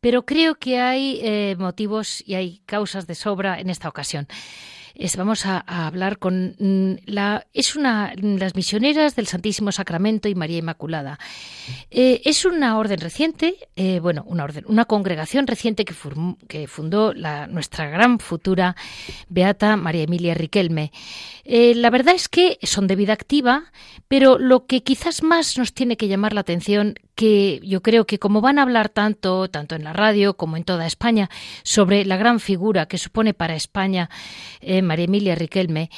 pero 0.00 0.24
creo 0.24 0.54
que 0.54 0.78
hay 0.78 1.18
eh, 1.20 1.56
motivos 1.58 2.22
y 2.24 2.34
hay 2.34 2.62
causas 2.64 3.08
de 3.08 3.16
sobra 3.16 3.58
en 3.58 3.70
esta 3.70 3.88
ocasión 3.88 4.28
vamos 5.16 5.46
a, 5.46 5.58
hablar 5.86 6.18
con 6.18 6.56
mm, 6.58 6.92
la 7.06 7.46
es 7.52 7.76
una 7.76 8.12
las 8.16 8.54
misioneras 8.54 9.16
del 9.16 9.26
Santísimo 9.26 9.72
Sacramento 9.72 10.28
y 10.28 10.34
María 10.34 10.58
Inmaculada. 10.58 11.18
Eh, 11.90 12.22
es 12.24 12.44
una 12.44 12.78
orden 12.78 13.00
reciente, 13.00 13.56
eh, 13.76 14.00
bueno, 14.00 14.24
una 14.26 14.44
orden, 14.44 14.64
una 14.66 14.84
congregación 14.84 15.46
reciente 15.46 15.84
que, 15.84 16.66
fundó 16.66 17.12
la, 17.12 17.46
nuestra 17.46 17.88
gran 17.88 18.18
futura 18.18 18.76
beata 19.28 19.76
María 19.76 20.04
Emilia 20.04 20.34
Riquelme. 20.34 20.92
Eh, 21.44 21.74
la 21.74 21.90
verdad 21.90 22.14
es 22.14 22.28
que 22.28 22.58
son 22.62 22.86
de 22.86 22.96
vida 22.96 23.12
activa, 23.12 23.64
pero 24.08 24.38
lo 24.38 24.66
que 24.66 24.82
quizás 24.82 25.22
más 25.22 25.58
nos 25.58 25.72
tiene 25.72 25.96
que 25.96 26.08
llamar 26.08 26.32
la 26.32 26.42
atención 26.42 26.94
que 27.14 27.60
yo 27.62 27.82
creo 27.82 28.06
que 28.06 28.18
como 28.18 28.40
van 28.40 28.58
a 28.58 28.62
hablar 28.62 28.88
tanto, 28.88 29.48
tanto 29.50 29.74
en 29.74 29.84
la 29.84 29.92
radio 29.92 30.34
como 30.34 30.56
en 30.56 30.64
toda 30.64 30.86
España, 30.86 31.28
sobre 31.64 32.04
la 32.04 32.16
gran 32.16 32.40
figura 32.40 32.86
que 32.86 32.98
supone 32.98 33.34
para 33.34 33.56
España 33.56 34.08
María 34.82 35.06
Emilia 35.06 35.34
Riquelme, 35.34 35.90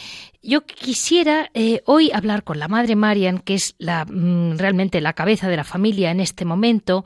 yo 0.42 0.64
quisiera 0.64 1.50
eh, 1.54 1.82
hoy 1.86 2.10
hablar 2.12 2.42
con 2.44 2.58
la 2.58 2.68
Madre 2.68 2.96
Marian, 2.96 3.38
que 3.38 3.54
es 3.54 3.74
la, 3.78 4.04
mm, 4.04 4.58
realmente 4.58 5.00
la 5.00 5.12
cabeza 5.12 5.48
de 5.48 5.56
la 5.56 5.64
familia 5.64 6.10
en 6.10 6.20
este 6.20 6.44
momento, 6.44 7.04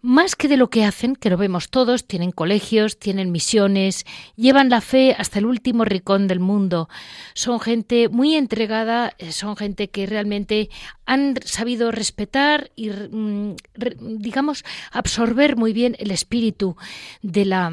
más 0.00 0.36
que 0.36 0.48
de 0.48 0.56
lo 0.56 0.70
que 0.70 0.84
hacen, 0.84 1.16
que 1.16 1.30
lo 1.30 1.36
vemos 1.36 1.70
todos, 1.70 2.06
tienen 2.06 2.30
colegios, 2.30 2.98
tienen 2.98 3.32
misiones, 3.32 4.06
llevan 4.36 4.68
la 4.68 4.80
fe 4.80 5.14
hasta 5.18 5.38
el 5.38 5.46
último 5.46 5.84
rincón 5.84 6.28
del 6.28 6.40
mundo. 6.40 6.88
Son 7.34 7.58
gente 7.60 8.08
muy 8.08 8.34
entregada, 8.36 9.14
eh, 9.18 9.32
son 9.32 9.56
gente 9.56 9.88
que 9.88 10.06
realmente 10.06 10.70
han 11.06 11.34
sabido 11.44 11.90
respetar 11.90 12.70
y, 12.76 12.90
mm, 12.90 13.56
digamos, 14.00 14.64
absorber 14.92 15.56
muy 15.56 15.72
bien 15.72 15.96
el 15.98 16.10
espíritu 16.10 16.76
de 17.22 17.44
la, 17.44 17.72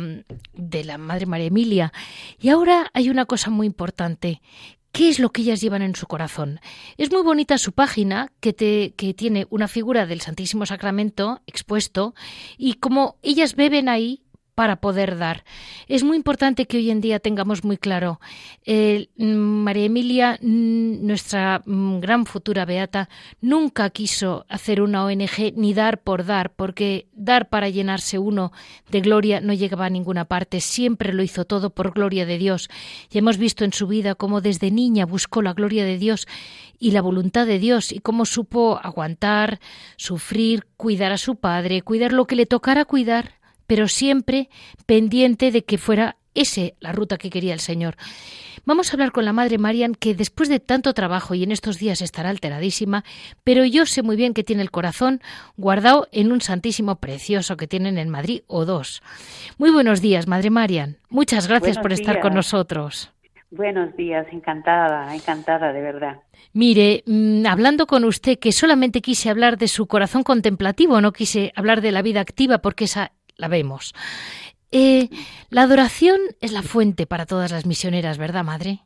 de 0.54 0.84
la 0.84 0.98
Madre 0.98 1.26
María 1.26 1.48
Emilia. 1.48 1.94
Y 2.40 2.50
ahora 2.50 2.90
hay 2.94 3.10
una 3.10 3.26
cosa 3.26 3.50
muy 3.50 3.68
importante, 3.68 4.42
qué 4.96 5.10
es 5.10 5.20
lo 5.20 5.30
que 5.30 5.42
ellas 5.42 5.60
llevan 5.60 5.82
en 5.82 5.94
su 5.94 6.08
corazón. 6.08 6.62
Es 6.96 7.12
muy 7.12 7.22
bonita 7.22 7.58
su 7.58 7.74
página 7.74 8.32
que, 8.40 8.54
te, 8.54 8.94
que 8.96 9.14
tiene 9.14 9.46
una 9.50 9.68
figura 9.68 10.06
del 10.06 10.22
Santísimo 10.22 10.66
Sacramento 10.66 11.42
expuesto 11.48 12.16
y 12.58 12.76
como 12.76 13.18
ellas 13.22 13.58
beben 13.58 13.90
ahí 13.90 14.24
para 14.56 14.78
poder 14.78 15.18
dar. 15.18 15.44
Es 15.88 16.04
muy 16.04 16.16
importante 16.16 16.66
que 16.66 16.78
hoy 16.78 16.90
en 16.90 17.02
día 17.02 17.20
tengamos 17.20 17.64
muy 17.66 17.78
claro, 17.78 18.20
eh, 18.66 19.10
María 19.18 19.86
Emilia, 19.86 20.40
nuestra 20.42 21.62
mm, 21.66 22.00
gran 22.00 22.26
futura 22.26 22.64
beata, 22.66 23.10
nunca 23.42 23.90
quiso 23.90 24.46
hacer 24.48 24.82
una 24.82 25.06
ONG 25.06 25.54
ni 25.56 25.74
dar 25.74 26.02
por 26.02 26.26
dar, 26.26 26.54
porque 26.54 27.08
dar 27.14 27.50
para 27.50 27.70
llenarse 27.70 28.18
uno 28.18 28.54
de 28.90 29.02
gloria 29.02 29.42
no 29.42 29.54
llegaba 29.54 29.86
a 29.86 29.90
ninguna 29.90 30.26
parte, 30.26 30.62
siempre 30.62 31.14
lo 31.14 31.22
hizo 31.22 31.44
todo 31.44 31.70
por 31.70 31.94
gloria 31.94 32.26
de 32.26 32.38
Dios. 32.38 32.70
Y 33.12 33.18
hemos 33.18 33.38
visto 33.38 33.66
en 33.66 33.74
su 33.74 33.88
vida 33.88 34.16
cómo 34.16 34.40
desde 34.40 34.72
niña 34.72 35.06
buscó 35.06 35.42
la 35.42 35.54
gloria 35.54 35.84
de 35.84 35.98
Dios 35.98 36.28
y 36.80 36.92
la 36.92 37.02
voluntad 37.02 37.46
de 37.46 37.60
Dios 37.60 37.92
y 37.92 38.00
cómo 38.00 38.26
supo 38.26 38.80
aguantar, 38.82 39.60
sufrir, 39.98 40.66
cuidar 40.78 41.12
a 41.12 41.18
su 41.18 41.36
padre, 41.36 41.82
cuidar 41.82 42.14
lo 42.14 42.26
que 42.26 42.36
le 42.36 42.46
tocara 42.46 42.86
cuidar 42.86 43.45
pero 43.68 43.88
siempre 43.88 44.50
pendiente 44.86 45.52
de 45.52 45.64
que 45.64 45.78
fuera 45.78 46.18
ese 46.36 46.76
la 46.80 46.92
ruta 46.92 47.18
que 47.18 47.30
quería 47.30 47.54
el 47.54 47.60
Señor. 47.60 47.96
Vamos 48.66 48.90
a 48.90 48.94
hablar 48.94 49.12
con 49.12 49.26
la 49.26 49.34
Madre 49.34 49.58
Marian, 49.58 49.94
que 49.94 50.16
después 50.16 50.50
de 50.50 50.60
tanto 50.60 50.94
trabajo 50.94 51.36
y 51.36 51.44
en 51.44 51.52
estos 51.52 51.78
días 51.78 52.02
estará 52.02 52.30
alteradísima, 52.30 53.04
pero 53.44 53.64
yo 53.64 53.86
sé 53.86 54.02
muy 54.02 54.16
bien 54.16 54.34
que 54.34 54.44
tiene 54.44 54.64
el 54.64 54.72
corazón 54.72 55.22
guardado 55.56 56.08
en 56.12 56.32
un 56.32 56.42
santísimo 56.42 56.96
precioso 56.96 57.58
que 57.58 57.68
tienen 57.68 57.98
en 57.98 58.10
Madrid 58.10 58.42
o 58.48 58.66
dos. 58.66 59.04
Muy 59.58 59.72
buenos 59.72 60.02
días, 60.02 60.28
Madre 60.28 60.50
Marian. 60.50 60.98
Muchas 61.10 61.48
gracias 61.48 61.78
por 61.78 61.94
estar 61.94 62.20
con 62.20 62.34
nosotros. 62.34 63.12
Buenos 63.52 63.96
días, 63.96 64.26
encantada, 64.32 65.14
encantada 65.16 65.72
de 65.72 65.82
verdad. 65.82 66.18
Mire, 66.52 67.04
mm, 67.06 67.46
hablando 67.46 67.86
con 67.86 68.04
usted, 68.04 68.40
que 68.40 68.52
solamente 68.52 69.02
quise 69.02 69.30
hablar 69.30 69.58
de 69.58 69.68
su 69.68 69.86
corazón 69.86 70.24
contemplativo, 70.24 71.00
no 71.00 71.14
quise 71.14 71.54
hablar 71.56 71.82
de 71.82 71.92
la 71.92 72.02
vida 72.02 72.20
activa, 72.20 72.58
porque 72.58 72.86
esa 72.86 73.12
la 73.38 73.48
vemos. 73.48 73.94
Eh, 74.72 75.10
la 75.50 75.64
adoración 75.64 76.20
es 76.42 76.52
la 76.52 76.62
fuente 76.62 77.06
para 77.06 77.26
todas 77.26 77.52
las 77.52 77.66
misioneras, 77.66 78.18
¿verdad, 78.18 78.44
madre? 78.44 78.84